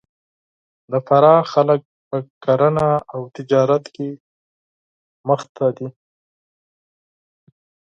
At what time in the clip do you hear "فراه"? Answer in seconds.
1.07-1.41